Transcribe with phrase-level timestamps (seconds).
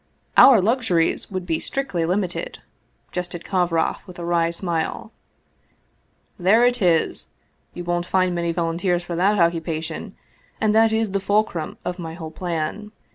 [0.35, 2.57] "Our luxuries would be strictly limited,"
[3.11, 5.11] jested Kovroff, with a wry smile."
[6.45, 7.27] There it is!
[7.75, 10.15] You won't find many volunteers for that occupation,
[10.59, 12.91] and that is the fulcrum of my whole plan.